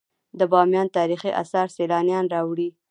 [0.39, 2.69] د بامیان تاریخي اثار سیلانیان راوړي